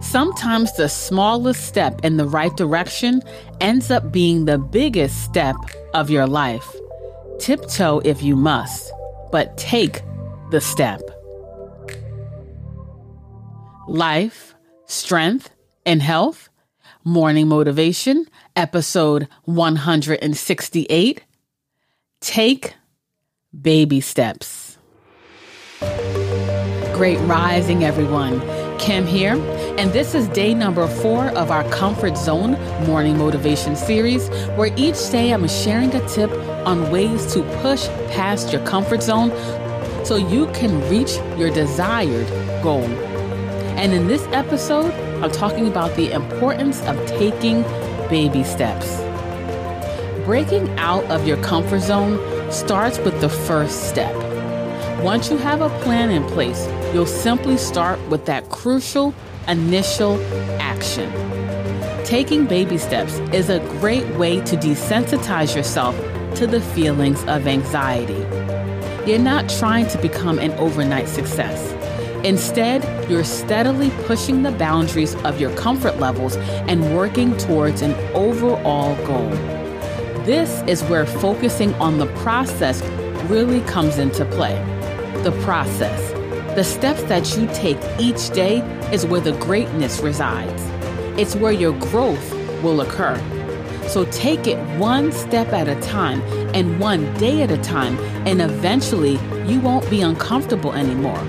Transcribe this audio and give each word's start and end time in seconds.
Sometimes 0.00 0.72
the 0.76 0.88
smallest 0.88 1.64
step 1.64 2.04
in 2.04 2.16
the 2.16 2.26
right 2.26 2.54
direction 2.56 3.22
ends 3.60 3.90
up 3.90 4.12
being 4.12 4.44
the 4.44 4.58
biggest 4.58 5.22
step 5.22 5.56
of 5.94 6.10
your 6.10 6.26
life. 6.26 6.68
Tiptoe 7.38 8.00
if 8.04 8.22
you 8.22 8.36
must, 8.36 8.92
but 9.30 9.56
take 9.56 10.02
the 10.50 10.60
step. 10.60 11.00
Life, 13.88 14.54
strength, 14.86 15.50
and 15.86 16.02
health. 16.02 16.48
Morning 17.04 17.48
Motivation, 17.48 18.26
episode 18.54 19.28
168. 19.44 21.24
Take 22.20 22.74
baby 23.60 24.00
steps. 24.00 24.78
Great 26.92 27.18
rising, 27.20 27.82
everyone. 27.82 28.61
Kim 28.82 29.06
here, 29.06 29.36
and 29.78 29.92
this 29.92 30.12
is 30.12 30.26
day 30.30 30.52
number 30.54 30.88
four 30.88 31.28
of 31.38 31.52
our 31.52 31.62
Comfort 31.70 32.18
Zone 32.18 32.60
Morning 32.84 33.16
Motivation 33.16 33.76
series, 33.76 34.28
where 34.56 34.74
each 34.76 35.08
day 35.12 35.32
I'm 35.32 35.46
sharing 35.46 35.94
a 35.94 36.04
tip 36.08 36.32
on 36.66 36.90
ways 36.90 37.32
to 37.32 37.44
push 37.62 37.86
past 38.10 38.52
your 38.52 38.60
comfort 38.66 39.00
zone 39.00 39.30
so 40.04 40.16
you 40.16 40.46
can 40.48 40.80
reach 40.90 41.14
your 41.38 41.48
desired 41.50 42.26
goal. 42.60 42.82
And 43.78 43.92
in 43.92 44.08
this 44.08 44.26
episode, 44.32 44.92
I'm 45.22 45.30
talking 45.30 45.68
about 45.68 45.94
the 45.94 46.10
importance 46.10 46.82
of 46.82 46.96
taking 47.06 47.62
baby 48.10 48.42
steps. 48.42 48.96
Breaking 50.24 50.68
out 50.80 51.04
of 51.04 51.24
your 51.24 51.40
comfort 51.40 51.82
zone 51.82 52.18
starts 52.50 52.98
with 52.98 53.20
the 53.20 53.28
first 53.28 53.88
step. 53.88 54.31
Once 55.02 55.32
you 55.32 55.36
have 55.36 55.60
a 55.60 55.68
plan 55.80 56.10
in 56.10 56.22
place, 56.26 56.68
you'll 56.94 57.04
simply 57.04 57.56
start 57.56 57.98
with 58.08 58.24
that 58.24 58.48
crucial 58.50 59.12
initial 59.48 60.16
action. 60.60 61.10
Taking 62.04 62.46
baby 62.46 62.78
steps 62.78 63.14
is 63.34 63.50
a 63.50 63.58
great 63.80 64.06
way 64.14 64.40
to 64.42 64.56
desensitize 64.56 65.56
yourself 65.56 65.96
to 66.36 66.46
the 66.46 66.60
feelings 66.60 67.20
of 67.24 67.48
anxiety. 67.48 68.24
You're 69.04 69.18
not 69.18 69.48
trying 69.48 69.88
to 69.88 69.98
become 69.98 70.38
an 70.38 70.52
overnight 70.52 71.08
success. 71.08 71.72
Instead, 72.24 73.10
you're 73.10 73.24
steadily 73.24 73.90
pushing 74.04 74.44
the 74.44 74.52
boundaries 74.52 75.16
of 75.24 75.40
your 75.40 75.52
comfort 75.56 75.98
levels 75.98 76.36
and 76.68 76.94
working 76.94 77.36
towards 77.38 77.82
an 77.82 77.94
overall 78.14 78.94
goal. 79.04 79.30
This 80.24 80.62
is 80.68 80.84
where 80.84 81.06
focusing 81.06 81.74
on 81.74 81.98
the 81.98 82.06
process 82.18 82.80
really 83.28 83.62
comes 83.62 83.98
into 83.98 84.24
play. 84.26 84.56
The 85.22 85.32
process. 85.42 86.10
The 86.54 86.64
steps 86.64 87.02
that 87.04 87.36
you 87.36 87.46
take 87.54 87.78
each 87.98 88.30
day 88.30 88.58
is 88.92 89.06
where 89.06 89.20
the 89.20 89.32
greatness 89.38 90.00
resides. 90.00 90.62
It's 91.18 91.34
where 91.36 91.52
your 91.52 91.72
growth 91.78 92.32
will 92.62 92.80
occur. 92.80 93.16
So 93.88 94.04
take 94.06 94.46
it 94.46 94.58
one 94.78 95.12
step 95.12 95.52
at 95.52 95.68
a 95.68 95.80
time 95.80 96.20
and 96.54 96.78
one 96.78 97.12
day 97.14 97.42
at 97.42 97.50
a 97.50 97.58
time, 97.58 97.98
and 98.26 98.40
eventually 98.40 99.18
you 99.46 99.60
won't 99.60 99.88
be 99.90 100.02
uncomfortable 100.02 100.72
anymore 100.72 101.22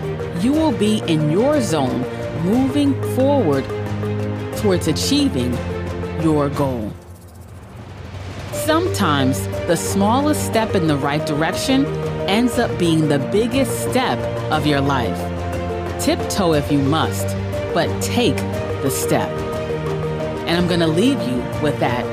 you 0.44 0.52
will 0.52 0.74
be 0.74 1.02
in 1.08 1.32
your 1.32 1.62
zone 1.62 2.02
moving 2.44 2.94
forward 3.16 3.64
towards 4.58 4.90
achieving 4.90 5.54
your 6.22 6.50
goal. 6.50 6.92
Sometimes 8.52 9.48
the 9.68 9.78
smallest 9.78 10.46
step 10.46 10.76
in 10.76 10.88
the 10.88 10.98
right 10.98 11.26
direction 11.26 11.86
ends 12.28 12.60
up 12.60 12.78
being 12.80 13.08
the 13.08 13.20
biggest 13.20 13.90
step 13.90 14.20
of 14.52 14.66
your 14.66 14.82
life. 14.82 15.18
Tiptoe 16.02 16.54
if 16.54 16.72
you 16.72 16.80
must, 16.80 17.28
but 17.74 17.88
take 18.02 18.38
the 18.82 18.90
step. 18.90 19.30
And 20.48 20.58
I'm 20.58 20.68
going 20.68 20.82
to 20.82 20.88
leave 20.88 21.20
you 21.22 21.38
with 21.62 21.80
that 21.80 22.04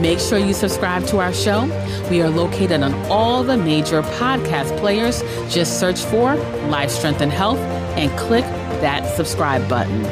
Make 0.00 0.18
sure 0.18 0.38
you 0.38 0.52
subscribe 0.52 1.06
to 1.06 1.18
our 1.18 1.32
show. 1.32 1.64
We 2.10 2.20
are 2.20 2.28
located 2.28 2.82
on 2.82 2.92
all 3.10 3.44
the 3.44 3.56
major 3.56 4.02
podcast 4.02 4.76
players. 4.78 5.22
Just 5.48 5.78
search 5.78 6.00
for 6.00 6.34
Life, 6.68 6.90
Strength, 6.90 7.20
and 7.20 7.32
Health 7.32 7.58
and 7.96 8.10
click 8.18 8.44
that 8.82 9.06
subscribe 9.16 9.66
button. 9.68 10.02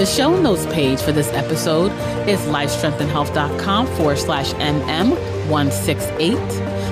The 0.00 0.06
show 0.06 0.34
notes 0.34 0.64
page 0.64 1.02
for 1.02 1.12
this 1.12 1.28
episode 1.34 1.92
is 2.26 2.40
lifestrengthandhealth.com 2.46 3.86
forward 3.88 4.16
slash 4.16 4.54
MM168. 4.54 6.48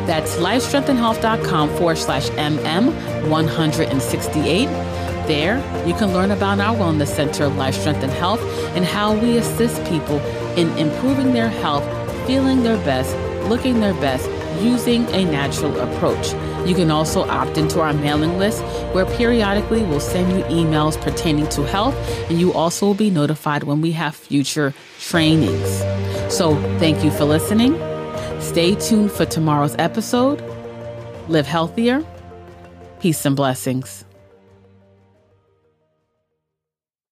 That's 0.06 0.36
lifestrengthandhealth.com 0.36 1.70
forward 1.70 1.96
slash 1.96 2.28
MM168. 2.28 4.66
There, 5.26 5.56
you 5.86 5.94
can 5.94 6.12
learn 6.12 6.32
about 6.32 6.60
our 6.60 6.76
Wellness 6.76 7.06
Center 7.06 7.48
Life, 7.48 7.76
Strength, 7.76 8.02
and 8.02 8.12
Health 8.12 8.42
and 8.76 8.84
how 8.84 9.16
we 9.16 9.38
assist 9.38 9.82
people 9.84 10.20
in 10.58 10.69
improving 10.76 11.32
their 11.32 11.48
health, 11.48 11.86
feeling 12.26 12.62
their 12.62 12.76
best, 12.84 13.16
looking 13.48 13.80
their 13.80 13.94
best, 13.94 14.28
using 14.62 15.06
a 15.14 15.24
natural 15.24 15.78
approach. 15.80 16.32
You 16.69 16.74
can 16.74 16.91
also 16.91 17.22
opt 17.28 17.56
into 17.56 17.80
our 17.80 17.92
mailing 17.92 18.38
list 18.38 18.62
where 18.92 19.06
periodically 19.06 19.82
we'll 19.82 20.00
send 20.00 20.32
you 20.32 20.44
emails 20.44 21.00
pertaining 21.00 21.48
to 21.50 21.64
health 21.64 21.94
and 22.28 22.38
you 22.41 22.52
also 22.52 22.86
will 22.86 22.94
be 22.94 23.10
notified 23.10 23.64
when 23.64 23.80
we 23.80 23.92
have 23.92 24.14
future 24.14 24.74
trainings. 24.98 25.78
So, 26.32 26.56
thank 26.78 27.04
you 27.04 27.10
for 27.10 27.24
listening. 27.24 27.74
Stay 28.41 28.74
tuned 28.74 29.10
for 29.10 29.24
tomorrow's 29.24 29.74
episode. 29.78 30.42
Live 31.28 31.46
healthier. 31.46 32.04
Peace 33.00 33.25
and 33.25 33.36
blessings. 33.36 34.04